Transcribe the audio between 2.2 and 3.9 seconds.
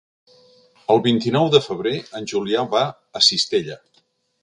en Julià va a Cistella.